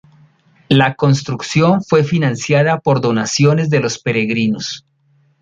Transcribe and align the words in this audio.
La 0.69 0.95
construcción 0.95 1.83
fue 1.83 2.03
financiada 2.03 2.79
por 2.79 3.01
donaciones 3.01 3.69
de 3.69 3.81
los 3.81 3.99
peregrinos. 3.99 4.83